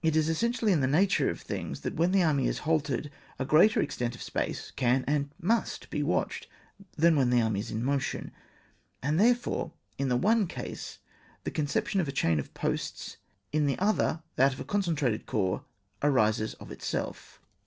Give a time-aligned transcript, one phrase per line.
[0.00, 3.44] It is essentially in the nature of things, that, when the army is halted, a
[3.44, 6.46] greater extent of space can and must be watched
[6.96, 8.32] than when the army is in motion,
[9.02, 11.00] and therefore in the one case
[11.44, 13.18] the conception of a chain of posts,
[13.52, 15.62] in the other that of a concentrated corps
[16.02, 17.38] arises of itself.